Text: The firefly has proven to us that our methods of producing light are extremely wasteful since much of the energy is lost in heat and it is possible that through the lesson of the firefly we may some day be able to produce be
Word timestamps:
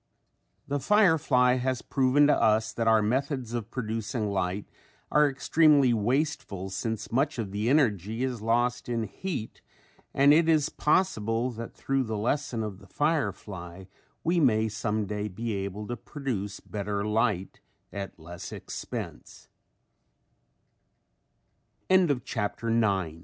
The 0.67 0.79
firefly 0.79 1.57
has 1.57 1.83
proven 1.83 2.25
to 2.25 2.33
us 2.33 2.73
that 2.73 2.87
our 2.87 3.03
methods 3.03 3.53
of 3.53 3.69
producing 3.69 4.31
light 4.31 4.65
are 5.11 5.29
extremely 5.29 5.93
wasteful 5.93 6.71
since 6.71 7.11
much 7.11 7.37
of 7.37 7.51
the 7.51 7.69
energy 7.69 8.23
is 8.23 8.41
lost 8.41 8.89
in 8.89 9.03
heat 9.03 9.61
and 10.11 10.33
it 10.33 10.49
is 10.49 10.69
possible 10.69 11.51
that 11.51 11.75
through 11.75 12.05
the 12.05 12.17
lesson 12.17 12.63
of 12.63 12.79
the 12.79 12.87
firefly 12.87 13.83
we 14.23 14.39
may 14.39 14.67
some 14.69 15.05
day 15.05 15.27
be 15.27 15.53
able 15.53 15.85
to 15.85 15.95
produce 15.95 16.59
be 16.61 17.09